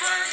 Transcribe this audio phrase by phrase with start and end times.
[0.00, 0.28] ความ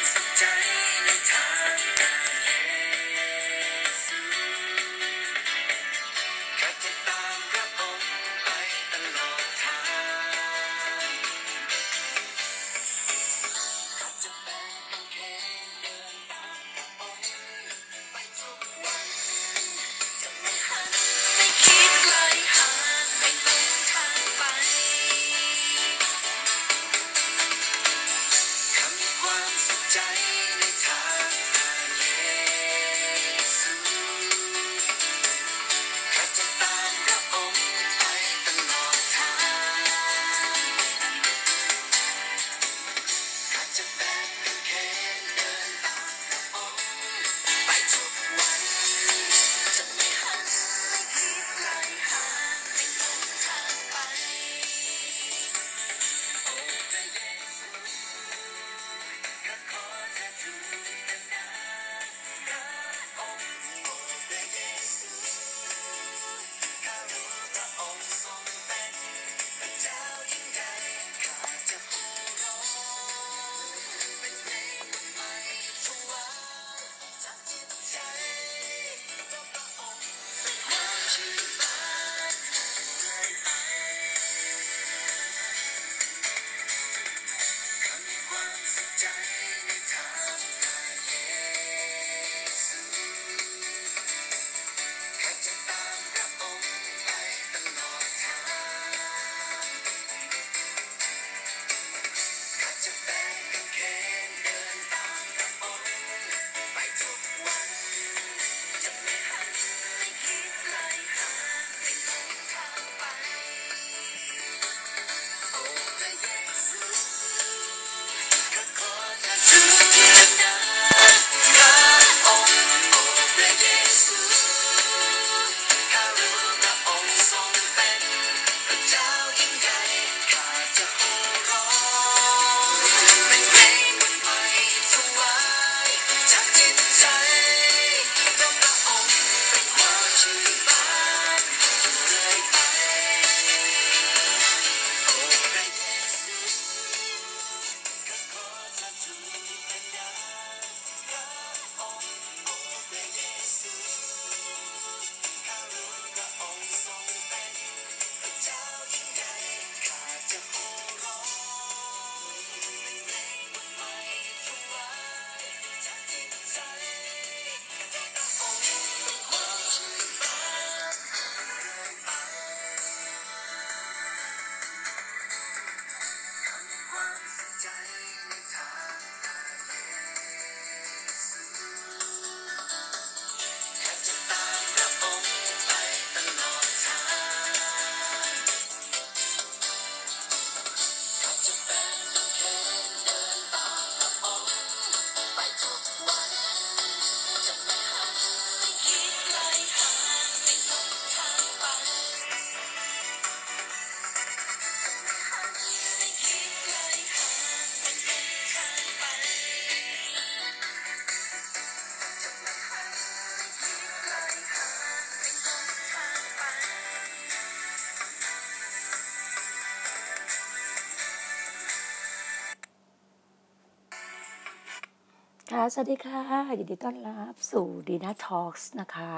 [225.74, 226.22] สวัสดีค่ะ
[226.58, 229.14] ยินดีต้อนรับสู่ดีน่าทอล์กนะคะ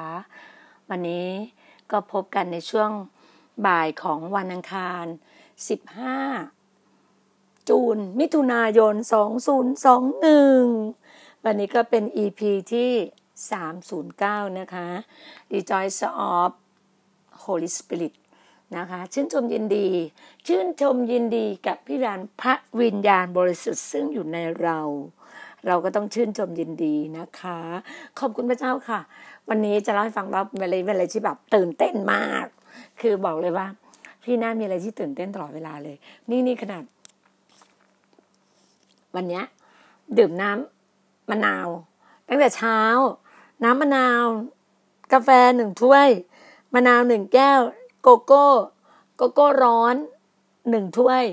[0.88, 1.28] วันนี้
[1.90, 2.90] ก็พบกันในช่วง
[3.66, 5.04] บ่ายของวันอังคาร
[6.56, 8.94] 15 จูน มิถุนายน
[10.14, 12.40] 2021 วันนี้ก็เป็น EP
[12.72, 12.92] ที่
[13.74, 14.88] 309 นะคะ
[15.52, 16.50] Rejoice of
[17.44, 18.14] Holy Spirit
[18.76, 19.88] นะคะ ชื่นชมยินดี
[20.46, 24.80] ชื่นชมยินดีกับพี่รานพระวิญญาณบริสุทธิ์ซึ่งอยู่ในเรา
[25.66, 27.58] เราก็ต้องชื่นชมยินดีนะคะ
[28.18, 29.00] ขอบคุณพระเจ้าค่ะ
[29.48, 32.46] วันนี้จะเล่าให้ฟังว่าเป็นอะไรเป็นอะไรที่แบบตื่นเต้นมาก
[33.00, 33.66] คือบอกเลยว่า
[34.22, 35.96] พี่น่ามีอะไรที่ตื่นเต้นตลอดเวลาเลย
[36.30, 36.84] นี่นี่ขนาด
[39.14, 39.44] วันเนี้ย
[40.18, 41.68] ดื่มน้ำมะนาว
[42.28, 42.78] ตั้งแต่เช้า
[43.64, 44.24] น้ำมะนาว
[45.12, 46.08] กาแฟหนึ่งถ้วย
[46.74, 47.60] มะนาวหนึ่งแก้ว
[48.02, 48.46] โกโก้
[49.16, 49.94] โกโก้ร้อน
[50.70, 51.24] หนึ่งถ้วย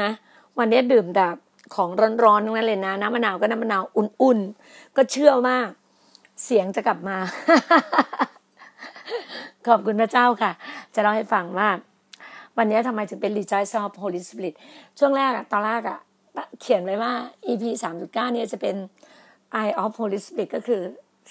[0.00, 0.10] นะ
[0.58, 1.36] วันนี้ดื่มแบบ
[1.74, 1.88] ของ
[2.24, 5.56] ร้อนๆทั้งนั้นเลยนะ น้ำมะนาวก็น้ำมะนาวอุ่นๆ ก็เชื่อว่า
[6.44, 7.16] เสียงจะกลับมา
[9.66, 10.52] ขอบคุณพระเจ้าค่ะ
[10.94, 11.68] จะเล่าให้ฟังว่า
[12.56, 14.54] วันนี้ทำไมถึงเป็น Rejoice of Holy Spirit
[14.98, 15.98] ช่วงแรกอะตอนแรกอะ
[16.60, 17.12] เขียนไว้ว่า
[17.46, 17.64] EP
[17.98, 18.76] 3.9 เนี่ยจะเป็น
[19.60, 20.80] Eye of Holy Spirit ก็คือ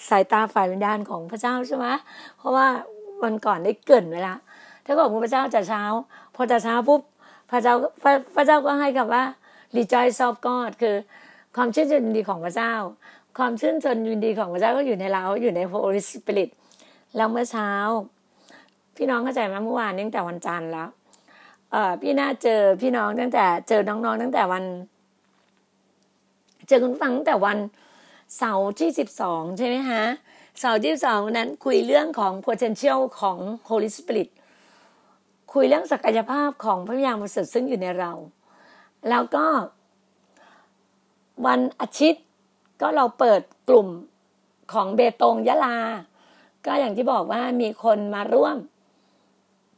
[0.08, 1.86] สายตาฝ่ายวิญญาณของพระเจ้าใช่ไหม
[2.36, 2.66] เพราะว่า
[3.22, 4.38] วันก่อนได้เกินไว้ล้ว
[4.84, 5.82] ถ้าบอกพระเจ้าจะเช้า
[6.34, 7.00] พอจะเช้าปุ๊บ
[7.50, 9.22] พระเจ้าพระพระเจ้าก็ให้คำว่า
[9.76, 10.96] rejoice of God คือ
[11.56, 12.74] ความชื่นชมยินดีของพระเจ้า
[13.38, 16.50] ความชื่นชมยินดีของพระเจ้าก็อยู่ในเราอยู่ใน Holy Spirit
[17.16, 17.70] แล้วเมื่อเช้า
[18.96, 20.88] พี่น้องเข้าใจไหมเมื่อวานนี้ตั้งแต่วันจันทร์แล้ว
[21.72, 24.64] เออพี่น่าเจอพี่น้องตั้งแต่เจอน้องๆตั้งแต่วัน
[26.68, 27.58] เจอคุณฟังตั้งแต่วัน
[28.36, 30.02] เสาร์ที่สิบสองใช่ไหมฮะ
[30.60, 33.38] เสาร์ที่สองนั้นคุยเรื่องของ potential ของ
[33.68, 34.28] Holy Spirit
[35.52, 38.12] คุยเรื่องศักยภาพของพระวิญญาณบริสุทธิ์ซึ่งอยู่ในเรา
[39.08, 39.46] แล้วก็
[41.46, 42.24] วันอาทิตย์
[42.80, 43.88] ก็เราเปิดกลุ่ม
[44.72, 45.76] ของเบตงยะลา
[46.66, 48.56] ก็อย่างที่บอกว่ามีคนมาร่วม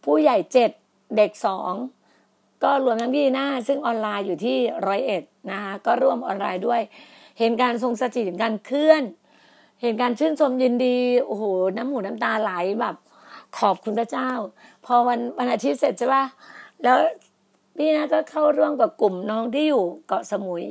[0.04, 0.70] ผู้ใหญ่เจ็ด
[1.16, 1.72] เด็กสอง
[2.62, 4.56] ก็รวมทั้งพี่หน้า ซึ่งออนไลน์อยู่ที่
[4.86, 6.80] ร้อยเอ็ดนะคะก็ร่วมออนไลน์ด้วย
[7.38, 9.02] เห็นการทรงสถิตเห็นการเคลื่อน
[9.82, 11.44] เห็นการชื่นชมยินดีโอ้โห
[11.76, 12.96] น้ำหูน้ำตาไหลแบบ
[13.58, 14.30] ขอบคุณพระเจ้า
[14.86, 16.24] พอวันวันอาทิตย์เสร็จใช่ปะ
[16.82, 16.98] แล้ว
[17.82, 20.64] พี่นะก็เข้าร่วมกับกลุ่มน้องที่อยู่เกาะสมุย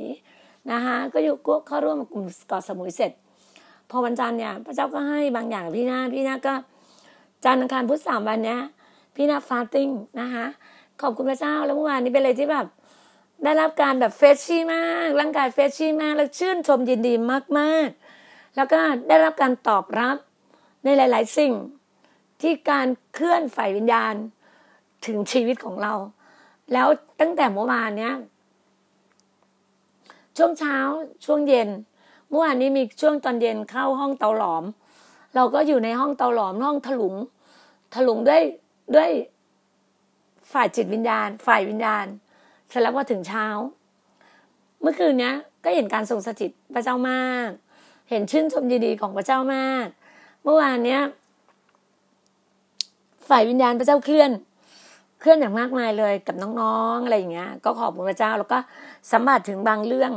[0.72, 3.12] นะคะก็อยู่ก็เข้าร่วมกับกลุ่มเกาะสมุยเสร็จ
[3.90, 6.54] พอวันจันทร์เนี่ยพระเจ้าก็ให้บางอย่างพี่นาพี่นาก็
[7.44, 8.60] จันทร์อังคารพุธสามวันเนี้ย
[9.14, 9.88] พี่นาฟาสติ้ง
[10.20, 10.46] นะคะ
[11.00, 12.66] ขอบคุณพระเจ้าแล้วเมื่อวานนี้เป็นอะไรที่แบบ
[13.44, 17.14] ได้รับการแบบเฟชชี่มากร่างกายเฟชชี่มากแล้วชื่นชมยินดี
[17.58, 18.78] มากๆ แล้วก็
[19.08, 20.16] ได้รับการตอบรับ
[20.84, 21.52] ในหลาย ๆ สิ่ง
[22.40, 24.14] ที่การเคลื่อนฝ่ายวิญญาณ
[25.06, 25.94] ถึงชีวิตของเรา
[26.72, 26.88] แล้ว
[27.20, 28.14] ตั้งแต่เมื่อวานเนี้ย
[30.36, 30.76] ช่วงเช้า
[31.24, 31.68] ช่วงเย็น
[32.28, 34.64] เมื่อวานนี้มีช่วงตอนเย็นเข้าห้องเตาหลอม
[35.34, 37.14] เราก็อยู่ในห้องเตาหลอมห้องถลุง
[37.94, 38.42] ถลุงด้วย
[38.94, 39.10] ด้วย
[40.52, 42.06] ฝ่ายจิตวิญญาณ ฝ่ายวิญญาณ
[42.68, 43.46] เสร็จแล้วพอถึงเช้า
[44.80, 45.34] เมื่อคืนเนี้ย
[45.64, 47.48] ก็เห็นการทรงสถิตพระเจ้ามาก
[48.10, 49.86] เห็นชื่นชมยินดีของพระเจ้ามาก
[50.44, 51.02] เมื่อวานเนี้ย
[53.28, 54.30] ฝ่ายวิญญาณพระเจ้าเคลื่อน
[55.20, 58.58] เคลื่อนอย่างมากมายเลยกับน้องๆอะไรอย่างเงี้ย ก็ขอบคุณพระเจ้าแล้วก็
[59.10, 60.12] สัมผัสถึงบางเรื่อง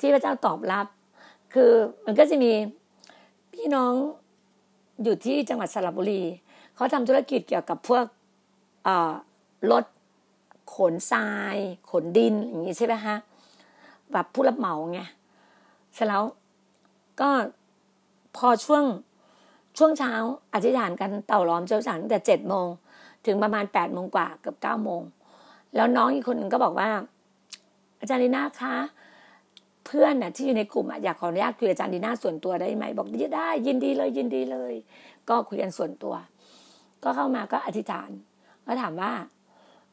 [0.00, 0.86] ที่พระเจ้าตอบรับ
[1.54, 1.72] คือ
[2.04, 2.52] มันก็จะมี
[3.52, 3.92] พี่น้อง
[5.02, 6.22] อยู่ที่จังหวัดสระบุรี
[6.74, 8.04] เขาทำธุรกิจเกี่ยวกับพวก
[9.70, 9.84] รถ
[10.74, 11.56] ขนทราย
[11.90, 13.16] ขนดินอย่างนี้ใช่ไหมฮะ
[14.12, 15.00] แบบผู้รับเหมาไง
[15.94, 16.24] เสร็จแล้ว
[17.20, 17.30] ก็
[18.36, 18.84] พอช่วง
[19.78, 20.12] ช่วงเช้า
[20.54, 22.68] อธิษฐานกันเต่าล้อมเจ้าสังตั้งแต่เจ็ดโมง
[23.26, 25.02] ถึงประมาณแปดโมงกว่าเกือบเก้าโมง
[25.74, 26.90] แล้วน้องอีกคนหนึ่งก็บอกว่า
[28.00, 28.74] อาจารย์ดีน่าคะ
[29.86, 34.74] เพื่อนน่ะที่อยู่ในกลุ่มอยากขออนุญาตคุยอาจารย์ดีน่าส่วนตัวได้ไหม บอกได้ ยินดีเลยยินดีเลย
[35.28, 36.14] ก็คุยกันส่วนตัว
[37.04, 38.10] ก็เข้ามาก็อธิษฐาน
[38.66, 39.12] ก็ถามว่า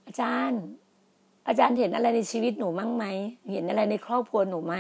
[0.07, 0.61] อาจารย์
[1.47, 3.05] อาจารย์เห็นอะไรในชีวิตหนูมั้งไหม
[3.51, 4.75] เห็นอะไรในครอบครัวหนูไหม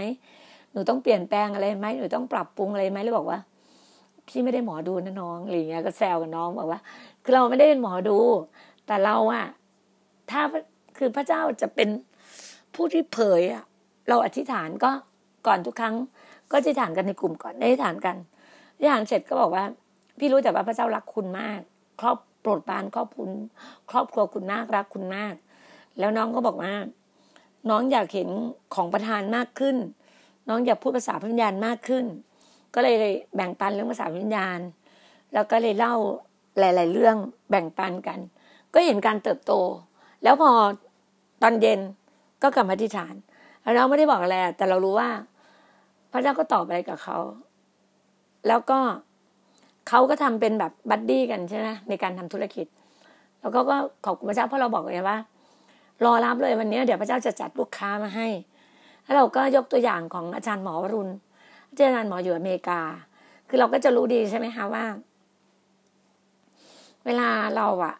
[0.71, 3.39] หนูต้องเปลี่ยนแปลงอะไรไหมหนูต้องปรับปรุงอะไรไหมแล้วบอกว่า
[4.27, 6.79] พี่ไม่ได้หมอดูนะน้องอะไรเงี้ยก็แซวกับน้องบอกว่า
[7.23, 8.17] คือเราไม่ได้เป็นหมอดู
[8.85, 9.45] แต่เราอะ
[10.31, 10.41] ถ้า
[10.97, 11.89] คือพระเจ้าจะเป็น
[12.75, 13.63] ผู้ที่เผยอะ
[14.09, 14.91] เราอธิษฐานก็
[15.47, 15.95] ก่อนทุกครั้ง
[16.49, 18.15] ก็อธิษฐานกันในกลุ่มก่อนอธิษฐานกัน
[18.73, 19.63] อธิษฐานเสร็จก็บอกว่า
[20.19, 21.59] พี่รู้แต่ว่าพระเจ้ารักคุณมาก
[21.99, 23.29] ครอบโปรดปรานครอบคุณ
[23.91, 25.33] ครอบครัวคุณมากรักคุณมาก
[25.99, 26.73] แล้วน้องก็บอกว่า
[27.69, 28.29] น้องอยากเห็น
[28.75, 29.77] ของประธานมากขึ้น
[30.49, 32.05] น้องอยากพูดภาษาพิญญาณมากขึ้น
[32.73, 32.95] ก็เลย
[33.35, 34.59] แบ่งปันเรื่องภาษาพิญญาณ
[35.33, 35.95] แล้วก็เลยเล่า
[36.61, 37.15] หลาย ๆ เรื่อง
[37.49, 38.19] แบ่งปันกัน
[38.73, 39.53] ก็เห็นการเติบโต
[40.23, 40.51] แล้วพอ
[41.41, 41.79] ตอนเย็น
[42.41, 43.15] ก็กลับมาที่ฐาน
[43.75, 45.09] เราไม่ได้บอกอะไรแต่เรารู้ว่า
[46.11, 47.17] พระเจ้าก็ตอบอะไรกับเขา
[48.47, 48.79] แล้วก็
[49.89, 52.65] เขาก็ทำเป็นแบบบัดดี้กันใช่ไหมในการทำธุรกิจ
[53.41, 55.17] แล้วก็ก็ขอบคุณพระเจ้าเพราะเราบอกเลยว่า
[56.05, 58.27] รอรับเลยวันนี้เดี๋ยวพระเจ้าจะจัดลูกค้ามาให้
[59.03, 61.11] แล้วเราก็ยกตัวอย่างของอาจารย์หมอวรุณ
[61.69, 62.81] อาจารย์หมออยู่อเมริกา
[63.49, 64.83] คือเราก็จะรู้ดีใช่ไหมคะว่า
[67.05, 67.95] เวลาเราอะ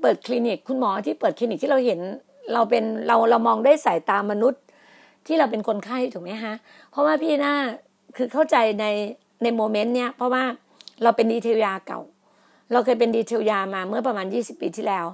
[0.00, 2.00] เปิดคลินิก คุณหมอที่เปิดคลินิกที่เราเห็น
[2.52, 4.62] เราเป็นเราเรามองด้วยสายตามนุษย์
[5.26, 6.54] ที่เราเป็นคนไข้ถูกไหมฮะ
[6.90, 7.54] เพราะว่าพี่น้า
[8.16, 8.86] คือเข้าใจใน
[9.42, 10.44] ใน moment เนี้ยเพราะว่า
[11.02, 12.00] เราเป็น detail ยาเก่า
[12.72, 15.06] เราเคยเป็น detail ยามาเมื่อประมาณยี่สิบปีที่แล้ว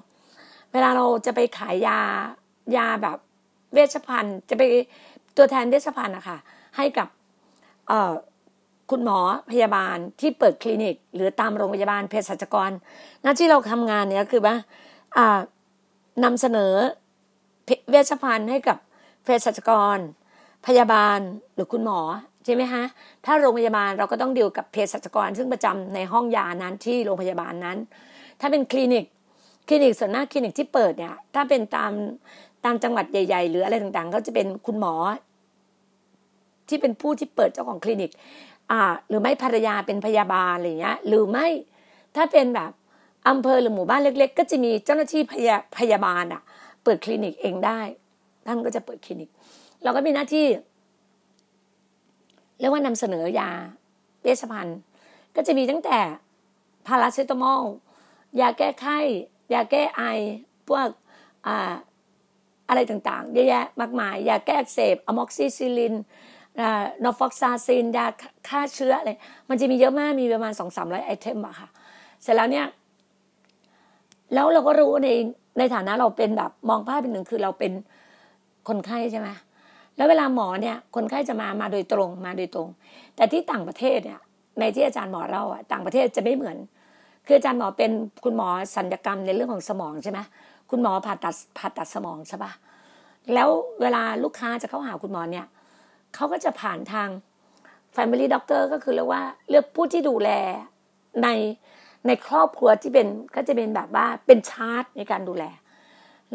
[0.73, 1.99] เวลาเราจะไปขายยา
[2.77, 3.17] ยาแบบ
[3.75, 4.63] เวชภัณฑ์ จะไป
[5.37, 6.39] ตัวแทนเวชภัณฑ์อะค่ะ
[6.77, 7.09] ให้กับ
[7.89, 8.13] เอ่อ
[8.91, 9.19] คุณหมอ
[9.51, 12.71] พยาบาลที่เปิดคลินิก หรือตามโรงพยาบาลเภสัชกร
[13.23, 14.55] หน้าที่เราทำงานเนี่ยคือว่า
[15.17, 15.39] อ่า
[16.25, 16.73] นำเสนอ
[17.91, 18.79] เวชภัณฑ์ให้กับ
[19.25, 19.99] เภสัชกร
[20.67, 21.19] พยาบาล
[21.55, 22.01] หรือคุณหมอ
[22.45, 22.85] ใช่ไหมฮะ
[23.25, 27.79] ถ้าโรงพยาบาลเราก็ต้องดีลกับเภสัชกร ซึ่งประจำในห้องยานั้นที่โรงพยาบาลนั้น
[28.41, 29.05] ถ้าเป็นคลินิก
[29.69, 31.93] คลินิกส่วนหน้าคลินิกที่เปิดเนี่ย ถ้าเป็นตาม
[32.65, 34.95] ตามจังหวัดใหญ่ ๆ หรืออะไรต่างๆเขาจะเป็นคุณหมอ
[36.69, 38.11] ที่เป็นผู้ที่เปิดเจ้าของคลินิก
[38.71, 41.47] อ่า หรือไม่ภรรยาเป็นพยาบาลอะไรเงี้ย หรือไม่
[42.17, 42.71] ถ้าเป็นแบบ
[43.29, 46.43] อำเภอหรือหมู่บ้านเล็ก ๆ ก็จะมีเจ้าหน้าที่พยาพยาบาลอะ
[46.85, 47.81] เปิดคลินิกเองได้
[48.47, 49.31] ท่านก็จะเปิดคลินิก
[49.83, 50.47] เราก็มีหน้าที่
[52.59, 53.51] เรียกว่านำเสนอยา
[54.23, 54.79] เวชภัณฑ์
[55.37, 55.99] ก็จะมีตั้งแต่
[56.87, 57.63] พาราเซตามอล
[58.41, 58.99] ยาแก้ไข้
[59.53, 60.03] ยาแก้ไอ
[60.69, 60.89] พวก
[61.47, 61.73] อ่า
[62.69, 65.95] อะไรต่างๆเยอะแยะมากมาย ยาแก้อักเสบอะม็อกซิซิลิน
[67.05, 68.07] นอร์ฟลอกซาซินยา
[68.49, 69.11] ฆ่าเชื้ออะไร
[69.49, 71.69] มันจะมีเยอะมาก มีประมาณสองสามร้อย item อะค่ะ
[72.23, 72.67] เสร็จแล้วเนี่ย
[74.35, 75.09] แล้วเราก็รู้ใน
[75.59, 77.73] ในฐานะเราเป็นแบบมองภาพเป็นหนึ่งคือเราเป็น
[78.69, 79.29] คนไข้ใช่ไหม
[79.97, 82.69] แล้วเวลาหมอเนี่ย คนไข้จะมามาโดยตรงมาโดยตรง
[83.17, 84.21] แต่ที่ต่างประเทศเนี่ย
[84.61, 86.57] ในที่อาจารย์หมอเราอะต่างประเทศจะไม่เหมือน
[87.27, 87.91] คืออาจารย์หมอเป็น
[88.25, 90.19] คุณหมอสัญญกรรมในเรื่องของสมองใช่ไหม
[90.71, 92.53] คุณหมอผ่าตัดผ่าตัดสมองใช่ปะ
[93.35, 93.49] แล้ว
[93.81, 95.47] เวลาลูกค้าจะเข้าหาคุณหมอเนี่ย
[96.15, 97.09] เขาก็จะผ่านทาง
[97.97, 100.31] Family Doctor ก็คือเรียกว่าเลือกผู้ที่ดูแล
[101.23, 101.29] ใน
[102.07, 105.45] ในครอบครัวที่เป็นก็จะเป็นแบบว่าเป็นชาร์ตในการดูแล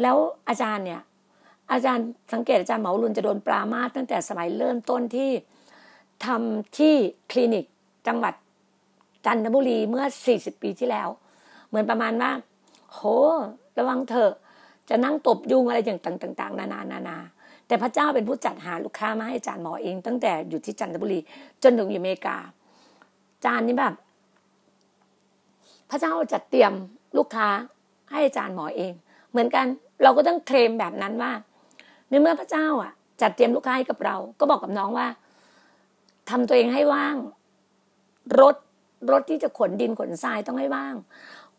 [0.02, 0.16] แล้ว
[0.48, 1.02] อาจารย์เนี่ย
[1.72, 5.30] อาจารย์สังเกตอาจารย์เหมาลุนจะโดนปรามาสตั้งแต่สมัยเริ่มต้นที่
[6.26, 6.94] ทำที่
[7.30, 7.64] คลินิก
[8.06, 8.34] จังหวัด
[9.26, 10.04] จันทบุรีเมื่อ
[10.34, 11.08] 40 ปีที่แล้ว
[11.68, 12.30] เหมือนประมาณว่า
[12.92, 12.98] โห
[13.78, 14.32] ระวังเถอะ
[14.90, 17.16] จะนั่งตบยุงอะไรอย่างต่างๆ นานานานา
[17.66, 21.20] แต่พระเจ้าเป็นผู้จัดหาลูกค้ามาให้อาจารย์หมอเอง ตั้งแต่อยู่ที่จันทบุรี
[21.62, 22.36] จนถึงอยู่อเมริกา
[23.34, 23.94] อาจารย์นี่แบบ
[25.90, 26.72] พระเจ้าจัดเตรียม
[27.18, 27.48] ลูกค้า
[28.10, 28.92] ให้อาจารย์หมอเอง
[29.30, 29.66] เหมือนกัน
[30.02, 31.32] เราก็ต้องเคลมแบบนั้นว่า
[32.08, 32.92] ในเมื่อพระเจ้าอะ
[33.22, 35.06] จัดเตรียมลูกค้าให้กับเรา ก็บอกกับน้องว่า
[36.30, 37.16] ทำตัวเองให้ว่าง
[38.40, 38.56] รถ
[39.12, 40.94] รถที่จะขนดินขนทรายต้องให้ว่าง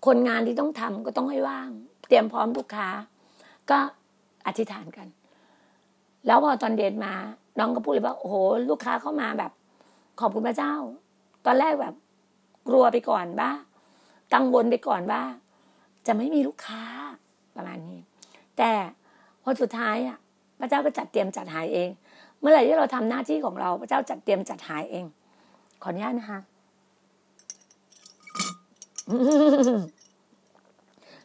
[0.06, 1.70] คนงานที่ต้องทำก็ต้องให้ว่าง
[2.08, 2.88] เตรียมพร้อมลูกค้า
[3.70, 3.78] ก็
[4.48, 5.08] อธิษฐานกัน
[6.26, 7.14] แล้วพอตอนเย็นมา
[7.60, 8.36] น้องก็พูดเลยว่าโอ้โห
[8.70, 9.52] ลูกค้าเข้ามาแบบ
[10.20, 10.74] ขอบคุณพระเจ้า
[11.46, 11.94] ตอนแรกแบบ
[12.68, 13.52] กลัวไปก่อนบ้า
[14.34, 15.22] กังวลไปก่อนว่า
[16.08, 16.84] จะไม่มีลูกค้า
[17.56, 18.00] ประมาณนี้
[18.58, 18.72] แต่
[19.44, 20.18] พอสุดท้ายอะ
[20.60, 21.90] พระเจ้าก็จัดเตรียมจัดหายเอง
[22.40, 25.06] เมื่อไหร่ที่เราทำหน้าที่ของเรา พระเจ้าจัดเตรียมจัดหายเอง
[25.84, 26.40] ขออนุญาตนะคะ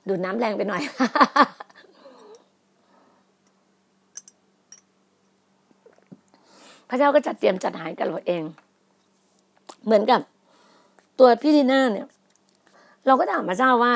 [0.09, 0.83] ดูดน้ำแรงไปหน่อย
[6.90, 8.42] พระเจ้าก็จัดเตรียมจัดหายกับเราเอง
[9.85, 10.20] เหมือนกับ
[11.18, 12.09] ตัวพี่ดีน่าเนี่ย
[13.06, 13.94] เราก็ถามพระเจ้าว่า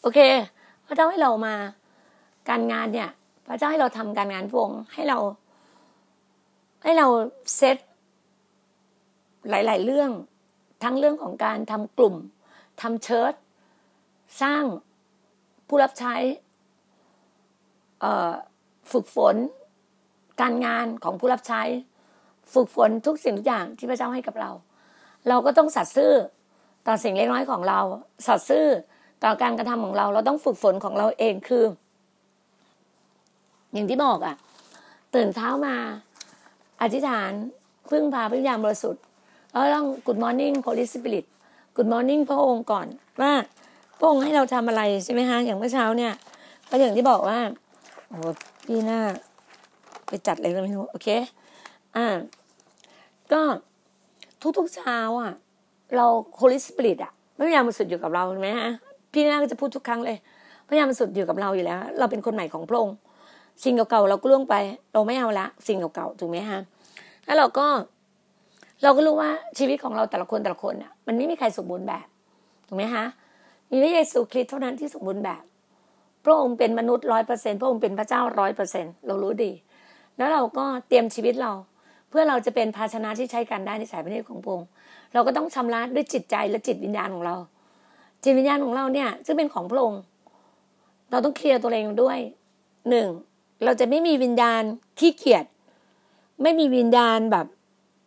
[0.00, 0.18] โอเค
[0.86, 1.54] พระเจ้าให้เรามา
[2.48, 3.10] การงานเนี่ย
[3.48, 5.18] พระเจ้าให้เราทำการงานพวงให้เรา
[6.82, 7.06] ให้เรา
[7.56, 7.76] เซต
[9.48, 10.10] หลาย ๆ เรื่อง
[10.82, 12.16] ทั้งเรื่องของการทำกลุ่ม
[12.82, 13.34] ทำเชิร์ต
[14.42, 14.64] สร้าง
[15.68, 16.14] ผู้รับใช้
[18.92, 19.36] ฝึกฝน
[20.40, 21.62] การงานของผู้รับใช้
[22.54, 24.50] ฝึกฝนทุกสิ่งทุกอย่างที่พระเจ้าให้กับเรา
[25.28, 26.12] เราก็ต้องสัตย์ซื่อ
[26.86, 27.80] ต่อสิ่งเล็กน้อยของเรา
[28.26, 28.66] สัตย์ซื่อ
[29.24, 31.64] ต่อการกระทำของเรา เราต้องฝึกฝนของเราเองคือ
[33.72, 34.36] อย่างที่บอกอะ่ะ
[35.14, 35.74] ตื่นเช้ามา
[36.82, 37.32] อธิษฐาน
[37.90, 39.02] พึ่งพาพระวิญญาณบริสุทธิ์
[39.50, 41.26] แล้วต้อง Good Morning Holy Spirit
[41.76, 42.86] Good Morning พระองค์ก่อน
[43.20, 43.32] ว่า
[43.98, 46.12] พระองค์ให้เราทำอะไรใช่ไหมคะอย่างเมื่อเช้าเนี่ย
[46.70, 47.38] ก็อย่างที่บอกว่า
[48.08, 48.18] โอ้
[48.64, 49.00] พี่หน้า
[50.06, 51.08] ไปจัดอะไรก็ไม่รู้โอเค
[51.96, 52.06] อ่า
[53.32, 53.42] ก็
[54.58, 55.32] ทุกๆเช้าอะ
[55.96, 56.06] เรา
[56.40, 58.70] Holy Spirit อะพระวิญญาณบริสุทธิ์อยู่กับเราใช่ไหมฮะ
[59.12, 60.16] พี่น้าก็จะพูดทุกครั้งเลย
[60.66, 62.96] พระวิญญาณบริสุทธิ์อยู่กับเราอยู่แล้ว เราเป็นคนใหม่ของพระองค์
[63.64, 64.54] สิ่งเก่าๆเราก็ล่วงไป
[64.92, 66.58] เราไม่เอาละสิ่งเก่าๆถูกไหมฮะ
[67.26, 67.66] แล้วเราก็
[68.82, 72.06] เราก็รู้ว่าชีวิตของเราแต่ละคนแต่ละคนอะมันไม่มีใครสมบูรณ์แบบ
[72.68, 73.04] ถูกไหมฮะ
[73.70, 75.42] มีพระเยซูคริสต์เท่านั้นที่สมบูรณ์แบบ
[76.24, 79.52] พระองค์เป็นมนุษย์ร้อยเปอร์เซ็นพระองค์เป็นพระเจ้าร้อยเปอร์เซ็นเรารู้ดี
[80.16, 81.52] แล้วเราก็เตรียมชีวิตเรา
[82.12, 84.68] เพื่อเราจะเป็นภาชนะที่ใช้กันได้ในสายพระเนตรของพระองค์
[85.12, 87.36] เราก็ต้องชำระด้วยจิตใจและจิตวิญญาณของเรา
[88.22, 90.00] จิตวิญญาณของเราเนี่ย ซึ่งเป็นของพระองค์
[91.10, 92.18] เราต้องเคลียร์ตัวเองด้วย
[92.90, 93.08] หนึ่ง
[93.64, 94.62] เราจะไม่มีวิญญาณ
[94.98, 95.44] ขี้เกียจ
[96.42, 97.46] ไม่มีวิญญาณแบบ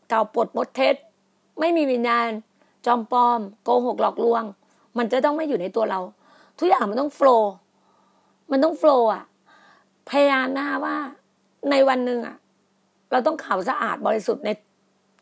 [0.10, 0.96] เก่าปดมดเท็จ
[1.60, 2.30] ไม่มีวิญญาณ
[2.86, 4.44] จอมปลอม โกหกหลอกลวง
[4.98, 6.00] มันจะต้องไม่อยู่ในตัวเรา
[6.60, 7.52] ทุกอย่างมันต้องโฟล์
[8.52, 9.24] มันต้องโฟล์อะ
[10.10, 10.96] พยายามนะว่า
[11.70, 12.36] ในวันหนึ่งอะ
[13.16, 14.50] เราต้องข่าวสะอาดบริสุทธิ์ใน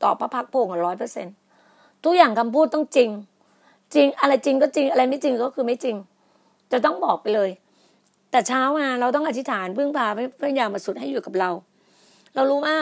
[0.04, 1.28] ต่อพระพักพงศ์ร้อยเปอร์เซ็น
[2.04, 3.10] ทุกอย่างคำพูดต้องจริง
[3.96, 5.96] จริงอะไรจริงก็จริงอะไรไม่จริงก็คือไม่จริง
[6.72, 7.50] จะต้องบอกไปเลย
[8.32, 10.06] แต่เช้ามาเราต้องอธิษฐานพึ่งพา
[10.40, 11.50] พระยามาสุดให้อยู่กับเรา
[12.36, 12.76] เรารู้ว่า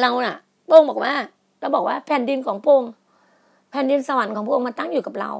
[0.00, 0.36] เราน่ะ
[0.66, 1.14] โป้งบอกว่า
[1.60, 2.82] เราบอกว่าแผ่นดินของโพง
[3.70, 5.32] แผ่นดินสวรรค์ของพงมันตั้งอยู่กับเรา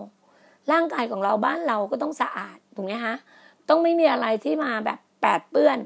[0.73, 3.15] ร่างกายของเราบ้านเราก็ต้องสะอาดถูกไหมฮะ
[3.69, 5.79] ต้องไม่มีอะไรที่มาแบบแปดเปื้อน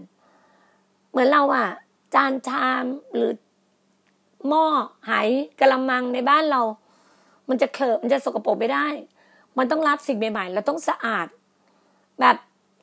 [1.10, 1.68] เหมือนเราอะ
[2.14, 3.32] จานชามหรือ
[4.48, 4.64] หม้อ
[5.06, 5.12] ไห
[5.60, 6.62] กระมังในบ้านเรา
[7.48, 8.86] มันจะเคลอะมันจะสกปรกไม่ได้
[9.58, 11.26] มันต้องรับสิ่งใหม่ๆเราต้องสะอาด
[12.20, 12.36] แบบ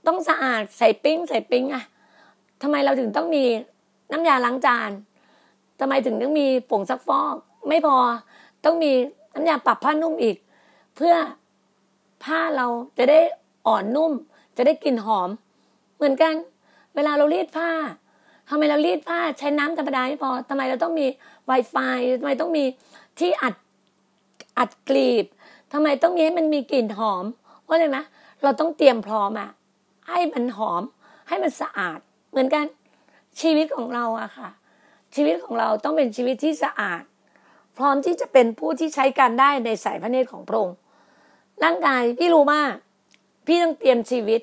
[0.07, 1.83] ต้องสะอาดใส่ปิ้ง ใส่ปิ้งอะ
[2.61, 3.45] ทำไมเราถึงต้องมี
[4.11, 4.91] น้ำยาล้างจาน
[5.79, 7.35] ทำไมถึงต้องมีผงซักฟอก
[7.69, 7.97] ไม่พอ
[8.65, 8.91] ต้องมี
[9.33, 10.37] น้ำยาปรับผ้านุ่มอีก
[10.95, 11.15] เพื่อ
[12.23, 13.19] ผ้าเราจะได้
[13.67, 14.11] อ่อนนุ่ม
[14.57, 15.29] จะได้กลิ่นหอม
[15.95, 16.33] เหมือนกัน
[16.95, 17.69] เวลาเรารีดผ้า
[18.51, 21.07] ทำไมเรารีดผ้าใช้น้ำธรรมดาไม่พอทำไมเราต้องมี
[21.49, 22.63] Wi-Fi ทำไมต้องมี
[23.19, 23.55] ที่อัด
[24.57, 25.25] อัดกลีบ
[25.73, 27.23] ทำไมต้องมีให้มันมีกลิ่นหอม
[27.67, 27.97] ว่าะเลยไหม
[28.43, 29.49] เราต้องเตรียมพร้อมอะ
[30.09, 30.83] ให้มันหอม
[31.27, 31.99] ให้มันสะอาด
[32.31, 32.65] เหมือนกัน
[33.41, 34.49] ชีวิตของเราอะค่ะ
[35.15, 37.03] ชีวิตของเราต้องเป็นชีวิตที่สะอาด
[37.77, 40.77] พร้อมที่จะเป็นผู้ที่ใช้การได้ในสายพระเนตรของพระองค์
[41.63, 42.73] ร่างกายพี่รู้มาก
[43.47, 44.41] พี่ต้องเตรียมชีวิต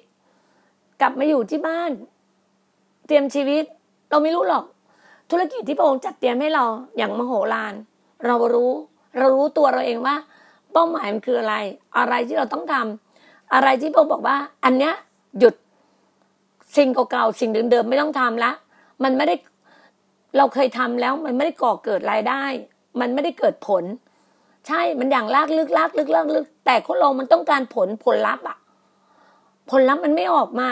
[1.00, 1.92] กลับมาอยู่ที่บ้าน
[3.06, 3.64] เตรียมชีวิต
[4.10, 4.64] เราไม่รู้หรอก
[5.30, 6.64] ธุรกิจที่พระองค์จัดเตรียมให้เรา
[6.96, 7.74] อย่างมโหฬาร
[8.26, 8.72] เรารู้
[9.18, 10.16] เรารู้ตัวเราเองว่า
[10.72, 11.54] เป้าหมายมันคืออะไร
[11.98, 14.94] อะไรที่เราต้องทำอะไรที่พระองค์บอกว่า อันเนี้ย
[15.38, 15.54] หยุด
[16.76, 18.52] สิ่งเก่าๆสิ่งเดิมๆไม่ต้องทำละ
[19.04, 19.34] มันไม่ได้
[20.36, 22.42] เราเคยทำแล้ว มันไม่ได้ก่อเกิดรายได้
[23.00, 23.84] มันไม่ได้เกิดผล
[24.66, 28.58] ใช่มันอย่างลากลึกลากลึกลากลึก แต่คนเรามันต้องการผลผลลัพธ์อะ
[29.70, 30.70] ผลลัพธ์มันไม่ออกมา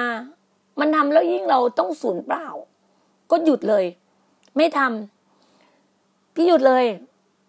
[0.81, 2.47] มันทำแล้วยิ่งเราต้องสูญเปล่า
[3.31, 3.85] ก็หยุดเลย
[4.57, 6.85] ไม่ทำพี่หยุดเลย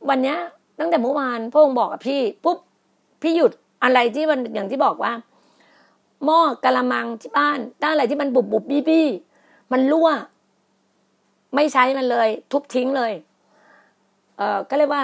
[0.09, 0.37] วันเนี้ย
[0.79, 2.57] ตั้งแต่เมื่อวานพระองค์บอกกับพี่ปุ๊บ
[3.21, 3.51] พี่หยุด
[3.83, 5.13] อะไรที่มันอย่างที่บอกว่า
[6.25, 9.07] หม้อกะละมังที่บ้านด้านอะไรที่มันบุบบุบบี้บี้
[9.71, 10.09] มันรั่ว
[11.55, 13.13] ไม่ใช้มันเลย ทุบทิ้งเลย
[14.37, 15.03] เอ่อก็เรียกว่า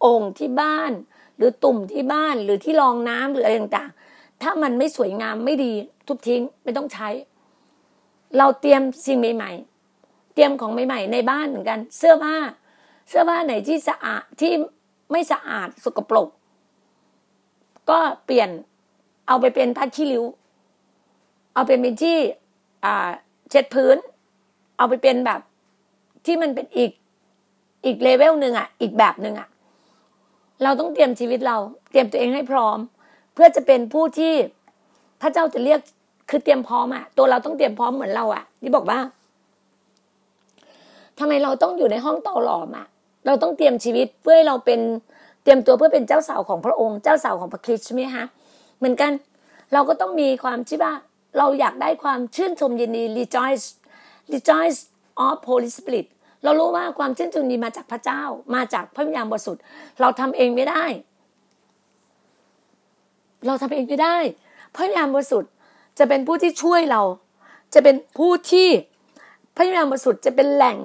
[0.00, 0.92] โอ่งที่บ้าน
[1.36, 5.72] หรือตุ่มที่บ้านหรือที่รองน้ำหรืออะไรต่างๆ ถ้ามันไม่สวยงามไม่ดี
[6.06, 7.08] ทุบทิ้ง ไม่ต้องใช้
[8.38, 9.52] เราเตรียมสิ่งใหม่
[9.92, 12.36] ๆ เตรียมของใหม่ ๆ ในบ้านเหมือนกัน เสื้อผ้า
[13.08, 14.52] เสื้อผ้าไหนที่สะอาดที่
[15.10, 16.28] ไม่สะอาดสกปรก
[17.90, 18.50] ก็เปลี่ยน
[19.28, 20.24] เอาไปเป็นผ้าขี้ริ้ว
[21.54, 22.18] เอาเป็นเป็นที่
[22.84, 23.10] อ่า
[23.50, 23.96] เช็ดพื้น
[24.76, 25.40] เอาไปเป็นแบบ
[26.26, 26.90] ที่มันเป็นอีก
[27.84, 29.48] อีกเลเวลหนึ่งอะ อีกแบบหนึ่งอะ
[30.62, 31.56] เราต้องเตรียมชีวิตเรา
[31.90, 32.78] เตรียมตัวเองให้พร้อม
[33.34, 34.34] เพื่อจะเป็นผู้ที่
[35.20, 35.80] พระเจ้าจะเรียก
[36.30, 38.98] คือเตรียมพร้อมอะตัวเราต้องเตรียมพร้อมเหมือนเราอะที่บอกว่า
[41.18, 42.86] ทำไมเราต้องอยู่ในห้องต่อหลอมอะ
[43.26, 44.80] เราต้องเตรียมชีวิตเพื่อให้เราเป็น
[45.42, 48.24] เตรียมตัวเพื่อเป็นเจ้าสาวของพระองค์ เจ้าสาวของพระคริสต์ใช่ไหมคะ
[48.78, 49.12] เหมือนกัน
[49.72, 50.92] เราก็ต้องมีความที่ว่า
[51.38, 53.66] เราอยากได้ความชื่นชมยินดี rejoice
[54.34, 54.78] rejoice
[55.26, 56.06] of Holy Spirit
[56.44, 58.22] เรารู้ว่าความชื่นชมยินดีมาจากพระเจ้า
[58.54, 59.62] มาจากพระวิญญาณบริสุทธิ์
[60.00, 60.84] เราทำเองไม่ได้
[63.46, 64.16] เราทำเองไม่ได้
[64.74, 65.50] พระวิญญาณบริสุทธิ์
[66.00, 67.02] จะเป็นผู้ที่ช่วยเรา
[67.74, 68.68] จะเป็นผู้ที่
[69.54, 70.76] พระวิญญาณบริสุทธิ์จะเป็นแหล่ง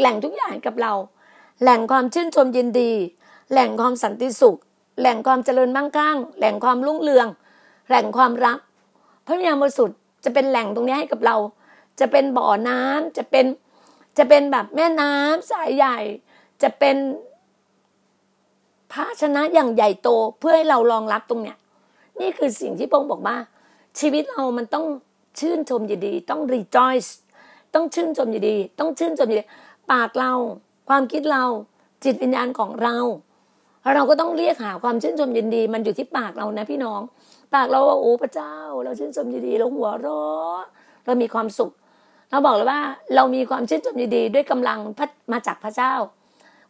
[0.00, 0.92] แหล่งทุกอย่างกับเรา
[1.62, 2.92] แหล่งความชื่นชมยินดี
[3.52, 4.56] แหล่งความสันติสุข
[5.00, 7.28] แหล่งความเจริญมั่งคั่ง แหล่งความรุ่งเรือง
[7.88, 8.58] แหล่งความรัก
[9.26, 11.36] พระวิญญาณบริสุทธิ์จะเป็นแหล่งตรงนี้ให้กับเรา
[12.00, 13.46] จะเป็นบ่อน้ำจะเป็น
[14.18, 15.98] จะเป็นแบบแม่น้ำสายใหญ่
[16.62, 16.96] จะเป็น
[18.92, 21.56] ภาชนะอย่างใหญ่โตเพื่อให้เรารองรับตรงเนี้ย
[22.20, 23.36] นี่คือสิ่งที่พงบอกว่า
[24.00, 24.86] ชีวิตเรามันต้อง
[25.40, 27.10] ชื่นชมยินดี ต้อง rejoice
[27.74, 29.44] ต้องชื่นชมยินดี ต้องชื่นชมยินดี
[29.92, 30.32] ปากเรา
[30.88, 31.44] ความคิดเรา
[32.04, 32.96] จิตวิญญาณของเรา
[33.94, 37.00] เราก็ต้องเรียกหาความชื่นชมยินดี มันอยู่ที่ปากเรานะพี่น้อง
[37.54, 40.60] ปากเราว่าโอ้พระเจ้า เราชื่นชมยินดี เราหัวเราะ
[41.04, 41.72] เรามีความสุข
[42.30, 42.80] เราบอกเลยว่า
[43.14, 44.78] เรามีความชื่นชมยินดี ด้วยกำลัง
[45.32, 45.92] มาจากพระเจ้า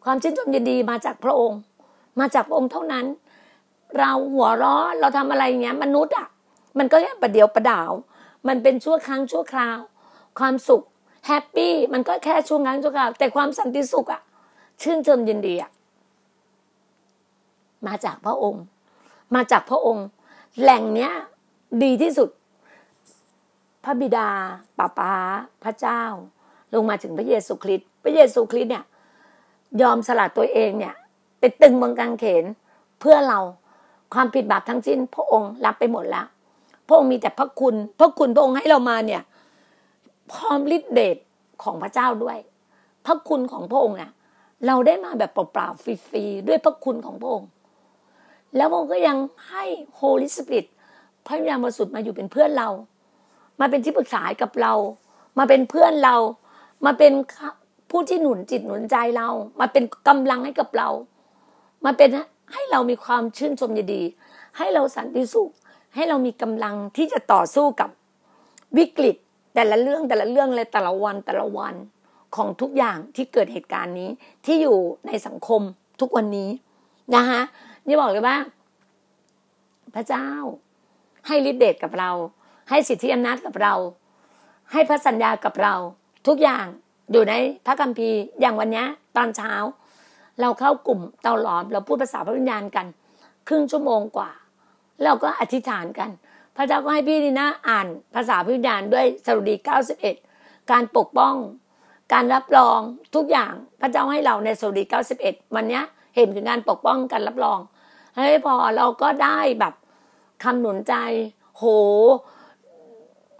[0.05, 1.59] ความชื่นชมยินดีมาจากพระองค์
[2.19, 3.05] มาจากพระองค์เท่านั้น
[3.97, 6.27] เราหัวเราะเราทำอะไรเงี้ย มนุษย์อะ
[6.77, 7.91] มันก็แค่ประเดียวประดาว
[8.47, 9.79] มันเป็นชั่วครั้งชั่วคราว
[10.39, 10.83] ความสุข
[11.27, 14.21] แฮปปี้มันก็แค่ช่วงครั้งชั่วคราว แต่ความสันติสุขอะ
[14.81, 15.71] ชื่นชมยินดีอะ
[17.87, 18.63] มาจากพระองค์
[19.35, 20.05] มาจากพระองค์
[20.61, 21.11] แหล่งเนี้ย
[21.83, 22.29] ดีที่สุด
[23.83, 24.29] พระบิดา
[24.77, 25.13] ป้าป้า
[25.63, 26.01] พระเจ้า
[26.73, 28.85] ลงมาถึงพระเยซูคริสต์พระเยซูคริสต์เนี่ย
[29.81, 30.95] ยอมสละตัวเองเนี่ย
[31.39, 32.45] ไปตึงบนกางเขน
[32.99, 33.39] เพื่อเรา
[34.13, 36.27] ความผิดบาปทั้งสิ้นพระองค์รับไปหมดแล้ว
[36.89, 39.21] พระองค์มีแต่พระคุณ พระคุณพระองค์ให้เรามาเนี่ย
[40.31, 41.17] พร้อมฤทธิเดช
[41.63, 42.37] ของพระเจ้าด้วย
[43.05, 44.11] พระคุณของพระองค์เนี่ย
[44.67, 47.49] เราได้มาแบบเปล่าๆฟรีๆด้วยพระคุณของพระองค์
[48.55, 49.17] แล้วพระองค์ก็ยัง
[49.49, 49.63] ให้
[49.95, 50.65] Holy Spirit
[51.25, 52.69] พระวิญญาณบริสุทธิ์มาอยู่เป็นเพื่อนเรา
[53.59, 54.73] มาเป็นที่ปรึกษากับเรา
[55.37, 56.15] มาเป็นเพื่อนเรา
[56.85, 57.13] มาเป็น
[57.89, 60.89] ผู้ที่หนุนจิตหนุนใจเรา มาเป็นกำลังให้กับเรา
[61.85, 62.09] มาเป็น
[62.53, 64.01] ให้เรามีความชื่นชมยินดี
[64.57, 65.49] ให้เราสันติสุข
[65.95, 67.89] ให้เรามีกำลังที่จะต่อสู้กับ
[68.77, 69.15] วิกฤต
[69.55, 71.75] แต่ละเรื่องแต่ละเรื่องเลยแต่ละวันแต่ละวัน
[72.35, 74.09] ของทุกอย่างที่เกิดเหตุการณ์นี้
[74.45, 75.61] ที่อยู่ในสังคม
[76.01, 76.49] ทุกวันนี้
[77.15, 77.41] นะคะ
[77.87, 78.37] นี่บอกเลยว่า
[79.95, 80.27] พระเจ้า
[81.27, 82.11] ให้ฤทธิเดชกับเรา
[82.69, 83.73] ให้สิทธิอำนาจกับเรา
[84.71, 85.75] ให้พระสัญญากับเรา
[86.27, 86.65] ทุกอย่าง
[87.11, 87.33] อยู่ใน
[87.65, 88.83] พระคัมภีร์อย่างวันนี้
[89.17, 89.53] ตอนเช้า
[90.41, 92.85] เราเข้ากลุ่มเตาหลอม เราพูดภาษาพระวิญญาณกัน
[93.47, 94.29] ครึ่งชั่วโมงกว่า
[95.03, 96.09] เราก็อธิษฐานกัน
[96.55, 99.55] พระเจ้าก็ให้พี่ดีนะอ่านภาษาพิญญาณด้วยสรุดี
[100.13, 101.35] 91 การปกป้อง
[102.13, 102.79] การรับรอง
[103.15, 104.83] ทุกอย่างพระเจ้าให้เราในสรุดี
[105.19, 105.81] 91 วันนี้
[106.15, 107.59] เห็นถึงการปกป้องการรับรอง
[108.15, 109.73] เฮ้ยพอเราก็ได้แบบ
[110.43, 110.95] คำหนุนใจ
[111.57, 111.63] โห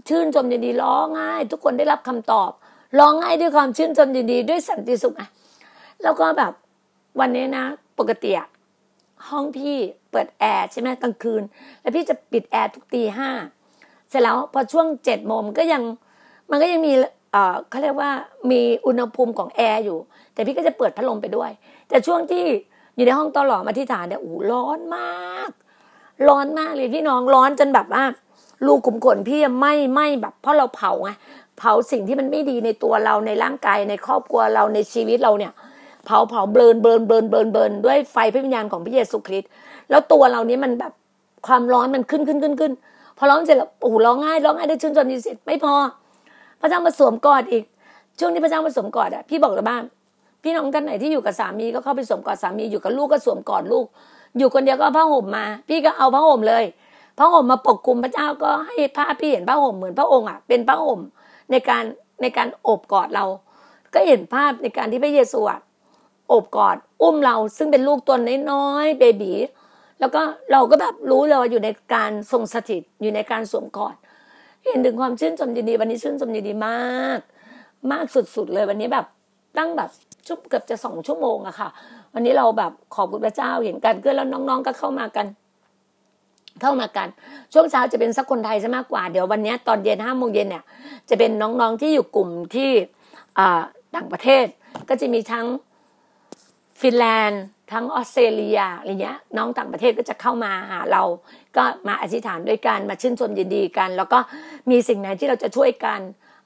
[0.08, 2.52] ชื่นชมยินดีร้องไห้ทุกคนได้รับคำตอบ
[3.00, 5.30] ร้องไห้ด้วยความชื่นชมยินดีด้วยสันติสุขอะ
[6.04, 6.54] แล้วก็แบบ
[7.20, 7.66] วันนี้นะ
[8.00, 8.48] ปกติอะ
[9.30, 9.78] ห้องพี่
[10.12, 11.42] เปิดแอร์ใช่ไหมกลางคืน
[11.82, 13.30] แล้วพี่จะปิดแอร์ทุกตีห้า
[14.10, 15.84] เสร็จแล้วพอช่วงเจ็ดโมงก็ยัง
[16.50, 16.94] มันก็ยังมี
[17.32, 18.12] เอ่อเขาเรียกว่า
[18.52, 19.98] มีอุณหภูมิของแอร์อยู่
[20.34, 21.52] แต่พี่ก็จะเปิดพัดลมไปด้วย
[21.90, 22.44] แต่ช่วงที่
[22.96, 25.50] อยู่ในห้องตลอดมาที่ฐานเนี่ยโอ้ร้อนมาก
[26.28, 28.04] ร้อนมากเลยพี่น้องร้อนจนแบบว่า
[28.66, 31.12] รูขุมขนพี่ไม่ไม่แบบเพราะเราเผาไง
[31.58, 35.54] เผาสิ่งที่มันไม่ดีในตัวเราในร่างกายในครอบครัวเราในชีวิตเราเนี่ย
[36.06, 39.50] เผาเผาเบิร์นเบิร์นเบิร์นเบิร์นเบิร์นด้วยไฟพระวิญญาณของพระเยซูคริสต์
[39.90, 40.94] แล้วตัวเรานี้มันแบบ
[41.48, 42.72] ความร้อนมันขึ้นขึ้นขึ้นขึ้น
[43.18, 45.74] พอร้อนเสร็จแล้วโอ้โหร้องไห้ร้องไห้ได้ชื่นชมยินดีไม่พอ
[46.62, 47.64] พระเจ้ามาสวมกอดอีก
[48.20, 49.82] ช่วงนี้พระเจ้ามาสวมกอดอะพี่บอกเลยบ้าง
[50.44, 53.86] พี่น้องท่านไหนที่อยู่กับสามีก็เข้าไปสวมกอดสามีอยู่กับลูกก็สวมกอดลูก
[54.38, 56.64] อยู่คนเดียวก็ผ้าห่มมา พี่ก็เอาผ้าห่มเลย
[57.18, 61.00] ผ้าห่มมาปกคลุมพระเจ้าก็ให้พระพี่เห็นผ้าห่มเหมือนพระองค์อะเป็นผ้าห่ม
[61.52, 61.84] ในการ
[62.22, 63.26] ในการโอบกอดเรา
[63.94, 65.60] ก็เห็นภาพในการที่พระเยซูอะ
[66.28, 68.18] โอบกอดอุ้มเราซึ่งเป็นลูกตัว
[68.52, 69.34] น้อยๆเบบี
[70.00, 73.96] แล้วก็เราก็แบบรู้เลยว่าอยู่ในการทรงสถิตอยู่ในการสวมกอด
[74.66, 77.20] เห็นถึงความชื่นชมยินดีวันนี้ชื่นชมยินดีมาก
[77.92, 79.06] มากสุดๆเลยวันนี้แบบ
[79.58, 79.90] ตั้งแบบ
[80.28, 81.70] ชุบเกือบจะสองชั่วโมงอะค่ะ
[82.14, 85.28] วันนี้เราแบบขอบคุณพระเจ้าเห็นกันเพื่อนแล้วน้องๆก็เข้ามากัน
[86.62, 87.08] เข้ามากัน
[87.54, 90.64] ช่วงเช้าจะเป็นสักคนไทยซะมากกว่าเดี๋ยววันนี้ตอนเย็นห้าโมงเย็นเนี่ย
[91.10, 92.72] จะเป็นน้องๆที่อยู่กลุ่มที่
[93.96, 94.46] ต่างประเทศ
[94.90, 95.46] ก็จะมีทั้ง
[96.80, 101.04] ฟินแลนด์ ทั้งออสเตรเลียอะไรเงี้ยน้องต่างประเทศก็จะเข้ามาหาเรา
[101.58, 104.20] ก็มาอธิษฐานด้วยกันมาชื่นชมยินดีกัน แล้วก็
[104.70, 106.00] มีสิ่งไหนที่เราจะช่วยกัน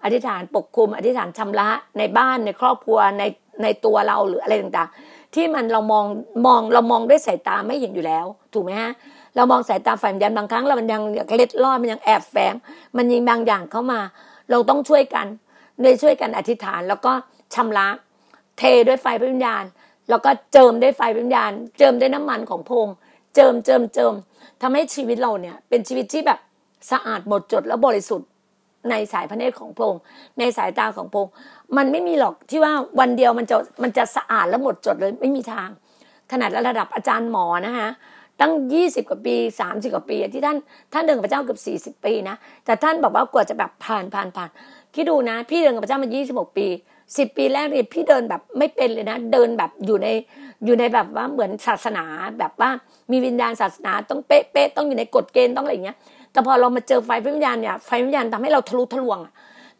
[0.03, 3.23] อธิษฐานปกคุม อธิษฐานชำระในบ้านในครอบครัวใน
[3.63, 6.05] ในตัวเราหรืออะไรต่างๆ ที่มันเรามอง
[6.45, 8.91] มองเรามองด้วยสายตาไม่เห็นอยู่แล้ว ถูกไหมฮะ
[9.35, 11.01] เรามองสายตาฝ่ายยันบางครั้งเรามันยัง
[11.37, 12.53] เล็ดลอดมันยังแอบแฝง
[12.97, 13.99] มันยิงบางอย่างเข้ามา
[14.49, 15.27] เราต้องช่วยกัน
[15.81, 17.11] โดยช่วยกันอธิษฐานแล้วก็
[17.53, 17.87] ชำระ
[18.57, 19.63] เทด้วยไฟพระวิญญาณ
[20.09, 22.87] แล้วก็เจิมด้วยไฟวิญญาณ เจิมด้วยน้ำมันของพง
[23.35, 24.13] เจิมเจิมเจิม
[24.61, 26.39] ทำให้ชีวิตเราเนี่ยเป็นชีวิตที่แบบ
[26.91, 28.27] สะอาดหมดจดและบริสุทธิ์
[28.89, 29.95] ในสายพระเนตรของพง
[30.39, 31.27] ในสายตาของพง
[31.77, 35.69] มันไม่มีหรอกที่ว่าวันเดียวมันจะมันจะสะอาดและหมดจดเลยไม่มีทาง
[36.31, 37.89] ขนาดระดับอาจารย์หมอนะคะ
[38.41, 40.57] ตั้งยี่สิบกว่าปีสามสิบกว่าปีที่ท่าน
[40.93, 42.35] ท่านเดินกับพระเจ้าเกือบสี่สิบปีนะ
[42.65, 44.49] แต่ท่านบอกว่ากว่าจะแบบผ่านผ่านผ่าน
[44.93, 46.67] คิดดูนะ พี่เดินกับพระเจ้ามายี่สิบหกปี
[47.17, 50.07] สิบปีแรกเนี่ยพี่เดินแบบไม่เป็นเลยนะ เดินแบบอยู่ใน
[50.65, 52.05] อยู่ในแบบว่าเหมือนศาสนา
[52.39, 52.69] แบบว่า
[53.11, 55.97] มีวิญญาณศาสนาต้องเป๊ะเป๊ะต้องอยู่ในกฎเกณฑ์ต้องอะไรอย่างเงี้ย
[56.31, 59.19] แต่พอเรามาเจอไฟวิญญาณเนี่ยไฟวิญญาณทำให้เราทะลุทะลวง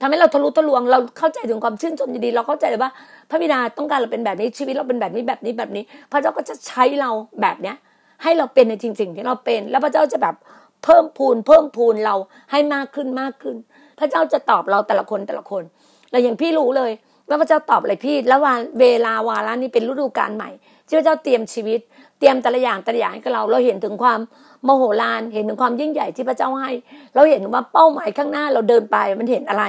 [0.02, 2.92] ทำให้เราทะลุทะลวง เราเข้าใจถึงความชื่นชมยินดี เราเข้าใจเลยว่า
[3.30, 7.10] พระบิดาต้องการเราเป็นแบบนี้ชีวิตเราเป็นแบบนี้แบบนี้แบบนี้ พระเจ้าก็จะใช้เรา
[7.42, 7.76] แบบเนี้ย
[8.24, 10.36] ให้เราเป็นในจริงๆที่เราเป็น แล้วพระเจ้าจะแบบ
[10.84, 12.16] เพิ่มพูน เพิ่มพูนเรา
[12.52, 13.56] ให้มากขึ้นมากขึ้น
[14.00, 15.64] พระเจ้าจะตอบเราแต่ละคนแต่ละคน
[16.12, 16.92] แล้วอย่างพี่รู้เลย
[17.28, 20.50] ว่าพระเจ้าตอบอะไรพี่ แล้ววันเวลาวาระนี้เป็นฤดูกาลใหม่
[20.88, 21.80] ที่พระเจ้าเตรียมชีวิต
[22.20, 24.20] เตรียมแต่ละอย่างแต่ละอย่างให้กับเรา เราเห็นถึงความ
[24.64, 26.72] โมโหลาน เห็นถึงความยิ่งใหญ่ที่พระเจ้าให้
[27.16, 29.64] เราเห็นว่าเป้าหมายข้างหน้าเราเดินไปมันเห็นอะไร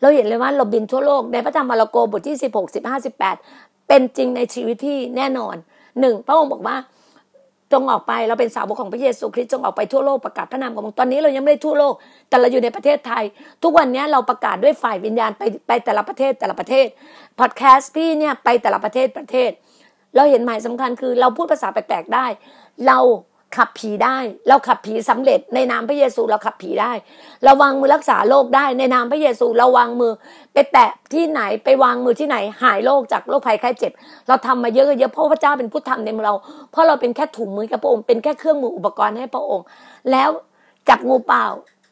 [0.00, 3.36] เราเห็นเลยว่าเราบินทั่วโลกในพระธรรมมาระโกบทที่สิบหกสิบห้าสิบแปด
[3.88, 5.56] เป็นจริงในชีวิตที่แน่นอน
[6.00, 6.76] หนึ่งพระองค์บอกว่า
[7.72, 11.94] จงออกไปเราเป็นสาวกของพระเยซูคริสต์จงออกไปทั่วโลกประกาศพระนามของพระองค์ตอนนี้เรายังไม่ได้ทั่วโลก
[12.28, 13.24] แต่เราอยู่ในประเทศไทย
[13.62, 16.86] ทุกวันนี้เราประกาศด้วยฝ่ายวิญญาณไปไปแต่ละประเทศแต่ละประเทศ
[17.40, 19.50] พอดแคสต์พี่เนี่ยไปแต่ละประเทศประเทศ
[20.16, 22.26] เราเห็นหมายสำคัญคือเราพูดภาษาแปลกๆได้
[22.86, 22.98] เรา
[23.56, 26.92] ขับผีได้ เราขับผีสำเร็จในนามพระเยซูเราขับผีได้
[27.44, 30.12] เราวางมือรักษาโรคได้ในนามพระเยซูเราวางมือ
[30.52, 33.92] ไปแตะที่ไหนไปวางมือที่ไหน หายโรคจากโรคภัยไข้เจ็บ
[34.28, 36.34] เราทำมาเยอะเยอะเพราะพระเจ้าเป็นผู้ทำในเรา
[36.70, 39.64] เพราะเราเป็นแค่ถุงมือกับพระองค์เป็นแค่เครื่องมืออุปกรณ์ให้พระองค์
[40.10, 40.30] แล้ว
[40.88, 41.44] จับงูเปล่า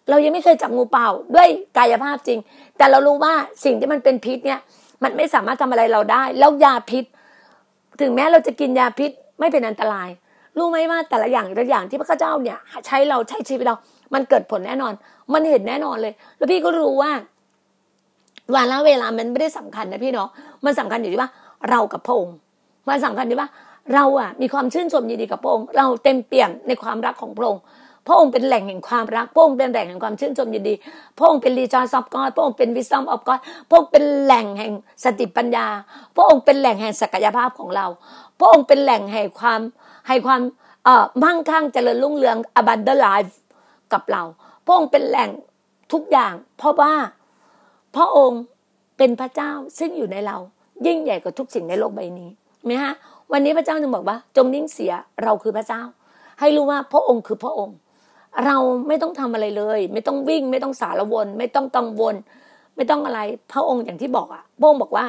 [0.08, 2.38] เรายังไม่เคยจับงูเปล่า ด้วยกายภาพจริง
[2.76, 3.32] แต่เรารู้ว่า
[3.64, 4.60] สิ่งที่มันเป็นพิษเนี่ย
[5.02, 7.04] มันไม่สามารถทำอะไรเราได้ แล้วยาพิษ
[8.00, 10.08] ถึงแม้เราจะกินยาพิษไม่เป็นอันตราย
[10.58, 13.76] รู้ไหมว่าแต่ละอย่างแต่ละอย่างที่พระเจ้าเนี่ย ใช้เราใช้ชีวิตเรา
[14.14, 14.92] มันเกิดผลแน่นอน
[15.32, 17.12] มันเห็นแน่นอนเลย แล้วพี่ก็รู้ว่า
[18.54, 20.28] วันละเวลามันไม่ได้สำคัญนะพี่เนาะ
[20.64, 21.30] มันสำคัญอยู่ที่ว่า
[21.70, 22.36] เรากับพระองค์
[22.88, 23.48] มันสำคัญที่ว่า
[23.94, 27.62] เราอะมีความชื่นชมยินดีกับพระองค์เราเต็มเปี่ยมในความรักของพระองค์
[28.06, 30.74] พระองค์เป็นแหล่งแห่งความรัก พระองค์เป็นแหล่งแห่งความชื่นชมยินดี
[31.18, 34.72] พระองค์เป็นรีจอยซอฟกอดพระองค์เป็นวิซัมออฟกอดพระองค์เป็นแหล่งแห่ง
[35.04, 35.66] สติปัญญา
[36.16, 37.86] พระองค์เป็นแหล่งแห่งศักยภาพของเรา
[38.38, 39.60] พระองค์เป็นแหล่งแห่งความ
[40.10, 40.42] ให้ความ
[40.84, 43.32] เอ่อมั่งคั่งเจริญรุ่งเรือง abundant life
[43.92, 44.22] กับเรา
[44.66, 45.30] พระองค์เป็นแหล่ง
[45.92, 46.94] ทุกอย่าง เพราะว่า
[47.96, 48.40] พระองค์
[48.98, 50.36] เป็นพระเจ้าซึ่งอยู่ในเรา
[50.86, 52.30] ยิ่งใหญ่กว่าทุกสิ่งในโลกใบนี้
[52.64, 52.92] ไหมฮะ
[53.32, 54.92] วันนี้พระเจ้าจึงบอกว่า จงนิ่งเสีย
[55.24, 55.82] เราคือพระเจ้า
[56.40, 57.76] ให้รู้ว่าพระองค์คือพระองค์
[58.46, 58.56] เรา
[58.88, 62.14] ไม่ต้องทำอะไรเลย ไม่ต้องวิ่ง ไม่ต้องสารวน ไม่ต้องกังวล
[62.76, 63.20] ไม่ต้องอะไร
[63.52, 65.06] พระองค์อย่างที่บอกอะพระองค์บอกว่า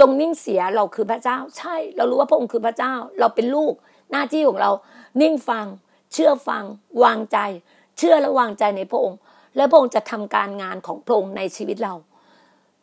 [0.00, 3.74] จงนิ่งเสียเราคือพระเจ้า ใช่ เรารู้ว่าพระองค์คือพระเจ้า เราเป็นลูก
[4.12, 4.70] หน้าที่ของเรา
[5.20, 5.66] นิ่งฟัง
[6.12, 6.64] เชื่อฟัง
[7.02, 7.38] วางใจ
[7.98, 9.18] เชื่อและวางใจในพระองค์
[9.56, 11.94] และพระองค์จะทำการงานของพระองค์ในชีวิตเรา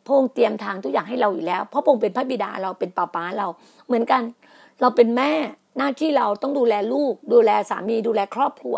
[0.05, 3.47] พระองค์เตรียมทางทุกอย่างให้เราอยู่แล้ว เพราะพระองค์เป็นพระบิดาเราเป็นป้าป้าเรา
[3.87, 4.21] เหมือนกัน
[4.81, 5.31] เราเป็นแม่
[5.77, 8.75] หน้าที่เราต้องดูแลลูก ดูแลสามีดูแลครอบครัว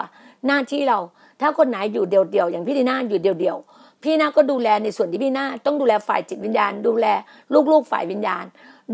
[0.48, 1.00] หน้าที่เรา
[1.42, 7.08] ถ้าคนไหนอยู่เดี่ยวๆอย่างพี่ดีน่าอยู่เดี่ยวๆพี่น่าก็ดูแลในส่วนที่พี่น่าต้องดูแลฝ่ายจิตวิญญาณ ดูแล
[7.72, 8.46] ลูกๆฝ่ายวิญญาณ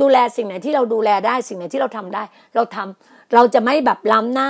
[0.01, 2.23] ดูแลสิ่งไหนที่เราดูแลได้สิ่งไหนที่เราทำได้
[2.55, 4.49] เราทำ เราจะไม่แบบล้ำหน้า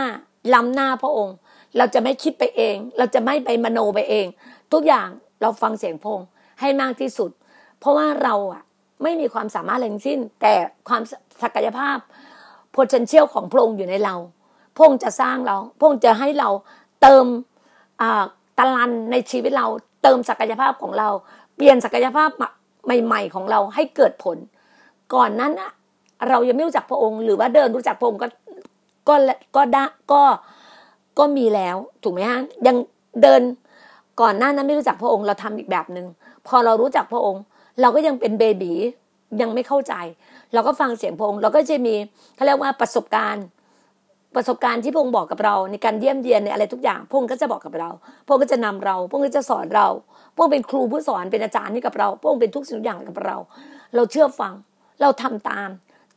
[0.53, 1.35] ล้ำหน้าพระองค์
[1.77, 4.25] เราจะไม่คิดไปเอง เราจะไม่ไปมโนไปเอง
[4.73, 5.07] ทุกอย่าง
[5.41, 6.19] เราฟังเสียงพง
[6.59, 7.31] ให้มากที่สุด
[7.79, 8.63] เพราะว่าเราอะ
[9.03, 10.53] ไม่มีความสามารถอะไรทั้งสิ้น แต่
[10.87, 11.01] ความ
[11.43, 11.97] ศักยภาพ
[12.75, 14.15] potential ของพระองค์อยู่ในเรา
[14.75, 16.49] พระองค์จะสร้างเราพระองค์จะให้เรา
[17.01, 17.25] เติม
[18.57, 19.67] ตะลันในชีวิตเรา
[20.03, 21.09] เติมศักยภาพของเรา
[21.55, 22.29] เปลี่ยนศักยภาพ
[22.85, 24.37] ใหม่ ๆ ของเราให้เกิดผล
[25.13, 25.71] ก่อนนั้นอะ
[26.29, 28.27] เรายังไม่รู้จักพระองค์ หรือว่าเดินรู้จักพระองค์ก็
[29.07, 29.15] ก็
[29.55, 30.23] ก็ได้ก็
[31.19, 32.75] ก็มีแล้วถูกไหมฮะยัง
[33.21, 33.41] เดิน
[34.21, 36.07] ก่อนหน้านั้นไม่รู้จักพระองค์เราทำอีกแบบหนึ่ง
[36.47, 37.41] พอเรารู้จักพระองค์
[37.81, 38.73] เราก็ยังเป็นเบบี
[39.41, 39.93] ยังไม่เข้าใจ
[40.53, 41.95] เราก็ฟังเสียงพระองค์เราก็จะมี
[42.35, 43.45] เขาเรียกว่าประสบการณ์
[44.35, 47.89] ประสบการณ์ที่พระองค์บอกกับเราในการเยี่ยมเยียนในอะไรทุกอย่างพระองค์ก็จะบอกกับเรา
[48.25, 49.87] พระองค์ก็จะนำเราพระองค์ก็จะสอนเรา
[50.35, 53.37] พระองค์เป็นครูผู้สอนเป็นอาจารย์ให้กับเราพระองค์เป็นทุกสิ่งทุกอย่างกับเรา
[53.95, 54.53] เราเชื่อฟัง
[55.01, 55.69] เราทำตาม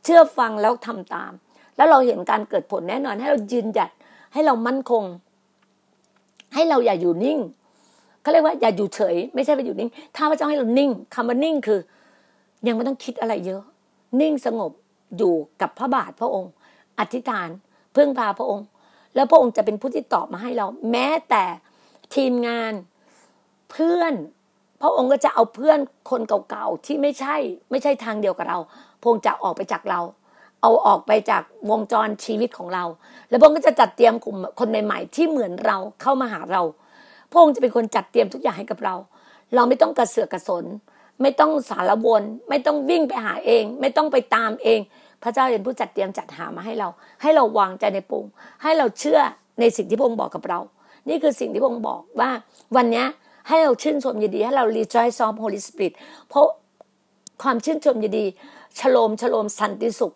[0.03, 1.31] เชื่อฟังแล้วทำตาม
[1.77, 3.91] แล้วเราเห็นการเกิดผลแน่นอน ให้เรายืนหยัด
[4.33, 5.03] ให้เรามั่นคง
[6.53, 7.39] ให้เราอย่าอยู่นิ่ง
[8.21, 11.79] เขาเรียกว่าอย่าอยู่เฉย ไม่ใช่ไปอยู่นิ่ง ถ้าพระเจ้าให้เรานิ่งคำว่านิ่งคือ
[12.67, 13.61] ยังไม่ต้องคิดอะไรเยอะ
[14.21, 14.71] นิ่งสงบ
[15.17, 16.51] อยู่กับพระบาทพระองค์
[16.99, 17.49] อธิษฐาน
[17.95, 18.65] พึ่งพาพระองค์
[19.15, 21.43] แล้วพระองค์จะเป็นผู้ที่ตอบมาให้เรา แม้แต่
[22.15, 22.73] ทีมงาน
[23.71, 24.13] เพื่อน
[24.81, 27.35] พระองค์ก็จะเอาเพื่อนคนเก่าๆที่ไม่ใช่
[27.71, 28.59] ไม่ใช่ทางเดียวกับเรา
[29.01, 29.99] พระองค์จะออกไปจากเรา
[30.61, 32.83] เอาออกไปจากวงจรชีวิตของเรา
[33.29, 36.61] แล้วพระองค์ก็จะจัดเตรียมกลุ่มคนใหม่ๆ ที่เหมือนเราเข้ามาหาเรา
[37.31, 38.95] พระองค์จะเป็นคนจัดเตรียมทุกอย่างให้กับเรา
[39.55, 40.65] เราไม่ต้องกระเสือกกระสน
[41.21, 44.79] ไม่ต้องสารวน ไม่ต้องวิ่งไปหาเอง ไม่ต้องไปตามเอง
[45.23, 46.87] พระเจ้าเป็นผู้จัดเตรียมจัดหามาให้เรา
[47.21, 48.31] ให้เราวางใจในพระองค์
[48.63, 49.19] ให้เราเชื่อ
[49.59, 50.59] ในสิ่งที่พระองค์บอกกับเรา
[51.09, 52.29] นี่คือสิ่งที่พระองค์บอกว่า
[52.75, 53.05] วันนี้
[53.47, 55.93] ให้เราชื่นชมยินดี ให้เรา rejoice of Holy Spirit
[56.29, 56.47] เพราะ
[57.43, 58.25] ความชื่นชมยินดี
[58.79, 60.13] ฉลมฉลมสันติสุข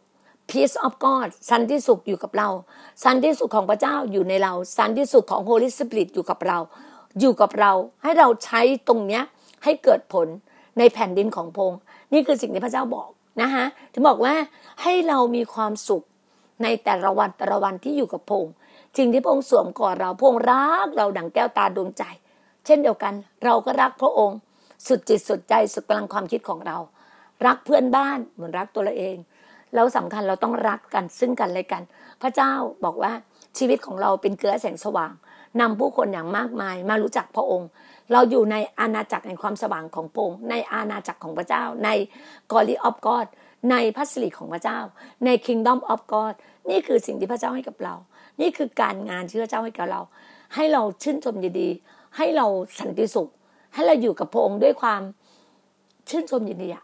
[0.51, 2.49] peace of God สันติสุขอยู่กับเรา
[3.03, 6.57] สันติสุขของพระเจ้าอยู่ในเรา สันติสุขของ Holy Spirit อยู่กับเรา
[7.19, 7.71] อยู่กับเรา
[8.03, 9.23] ให้เราใช้ตรงเนี้ย
[9.63, 10.27] ให้เกิดผล
[10.79, 11.71] ในแผ่นดินของพง
[12.13, 13.09] นี่คือสิ่งที่พระเจ้าบอก
[13.41, 14.35] นะคะถึงบอกว่า
[14.81, 16.03] ให้เรามีความสุข
[16.63, 18.45] ในแต่ละวันแต่ละวันที่อยู่กับพง
[18.97, 22.03] สิ่งที่พระองค์สวมกอดเราพงรักเราดั่งแก้วตาดวงใจ
[22.65, 23.13] เช่นเดียวกัน
[23.45, 24.37] เราก็รักพระองค์
[24.87, 26.77] สุดจิตสุดใจสุดกำลังความคิดของเรา
[27.45, 29.17] รักเพื่อนบ้านเหมือนรักตัวเราเอง
[29.73, 31.84] แล้วสำคัญเราต้องรักกันซึ่งกันและกัน
[32.21, 32.51] พระเจ้า
[32.86, 33.12] บอกว่า
[33.57, 35.13] ชีวิตของเราเป็นเกลือแสงสว่าง
[35.62, 37.69] นำผู้คนอย่างมากมายมารู้จักพระองค์
[38.12, 41.89] เราอยู่ในอาณาจักรแห่งความสว่างของพระองค์ในอาณาจักรของพระเจ้า ใน
[42.51, 43.27] กอริออฟกอด
[43.71, 44.79] ในพัสริของพระเจ้า
[45.25, 46.34] ใน Kingdom of God
[46.69, 47.95] นี่คือสิ่งที่พระเจ้าให้กับเรา
[48.41, 50.01] นี่คือการงานที่พระเจ้าให้กับเรา
[50.55, 51.69] ให้เราชื่นชมยินดี
[52.17, 52.47] ให้เรา
[52.79, 53.29] สันติสุข
[53.73, 55.01] ให้เราอยู่กับพระองค์ด้วยความ
[56.10, 56.84] ชื่นชมยินดีอะ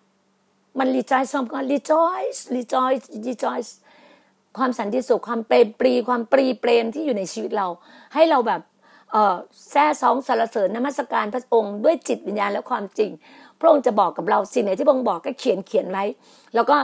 [0.79, 3.59] มัน rejoice ซ้อมก็ rejoice rejoice rejoice
[4.57, 7.67] ความสันติสุขความเปรมปรีดิ์ความปรีดิ์เปรมที่อยู่ในชีวิตเรา
[8.13, 8.61] ให้เราแบบ
[9.11, 9.35] เออ
[9.71, 13.11] แซ่ซองสรรเสริญนมัสการพระองค์ด้วยจิตวิญญาณและความจริง
[13.59, 16.03] พระองค์จะบอกกับเราสิ่งไหนที่พระองค์บอกก็เขียนเขียนไว้
[16.55, 16.77] แล้วก็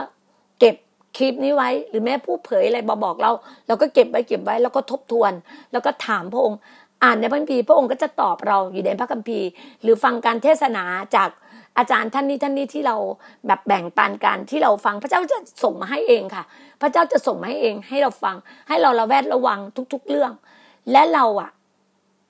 [0.58, 0.74] เก็บ
[1.16, 3.30] คลิปนี้ไว้ หรือแม้ผู้เผยอะไรบอกบอกเรา
[3.66, 5.32] เราก็เก็บไว้เก็บไว้ แล้วก็ทบทวน
[5.72, 6.58] แล้วก็ถามพระองค์
[7.02, 9.46] อ่านในพระคัมภีร์พระองค์ก็จะตอบเราอยู่ในพระคัมภีร์
[9.82, 10.84] หรือฟังการเทศนา
[11.16, 11.28] จาก
[11.78, 12.96] อาจารย์ท่านนี้ท่านนี้ที่เรา
[13.46, 16.44] แบบแบ่งปันกันที่เราฟังพระเจ้าจะส่งมาให้เองค่ะ
[16.80, 18.36] พระเจ้าจะส่งมาให้เอง ให้เราฟัง
[18.68, 19.58] ให้เราระแวดระวัง
[19.92, 20.32] ทุก ๆ เรื่อง
[20.92, 21.50] และเราอะ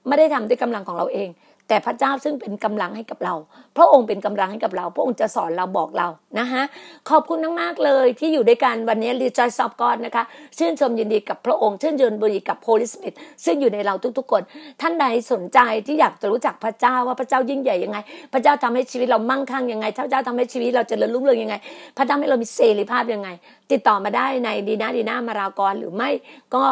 [0.08, 1.28] ไม่ได้ทำด้วยกำลังของเราเอง
[1.68, 3.34] แต่พระเจ้าซึ่งเป็นกำลังให้กับเรา
[3.76, 6.62] พระองค์เป็นกำลังให้กับเรา พระองค์จะสอนเราบอกเรานะคะ
[7.10, 10.24] ขอบคุณมากๆเลยที่อยู่ด้วยกันวันนี้รีจอยซอบกอนนะคะ
[10.58, 14.42] ชื่นชมยินดีกับพระองค์ชื่นชมยินดีกับโพลิสมิธซึ่งอยู่ในเราทุกๆคน
[14.80, 17.98] ท่านใดสนใจที่อยากจะรู้จักพระเจ้าว่าพระเจ้ายิ่งใหญ่ยังไง
[18.32, 21.54] พระเจ้าทำให้ชีวิตเรามั่งคั่งยังไงพระเจ้าทำให้ชีวิตเราเจริญรุ่งเรืองยังไง
[21.96, 23.28] พระเจ้าให้เรามีเสรีภาพยังไง
[23.72, 26.10] ติดต่อมาได้ในดีน่าดีน่ามารากรหรือไม่
[26.54, 26.64] ก็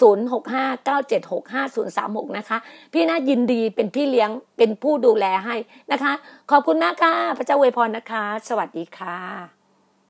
[0.00, 2.58] 0659765036 นะคะ
[2.92, 5.56] พี่น่ายินดีเป็นพี่เลี้ยงเป็นผู้ดูแลให้
[5.92, 6.12] นะคะ
[6.50, 9.61] ขอบคุณมากค่ะพระเจ้าเวยพรนะคะ สวัสดีค่ะ